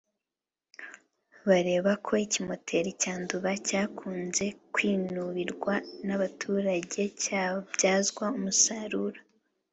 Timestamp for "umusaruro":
8.37-9.19